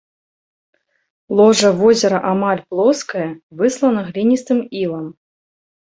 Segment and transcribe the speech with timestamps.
[1.41, 3.27] Ложа возера амаль плоскае,
[3.61, 5.07] выслана гліністым ілам.